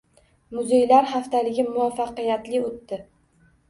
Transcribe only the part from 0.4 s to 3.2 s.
Muzeylar haftaligi muvaffaqiyatli o‘tdi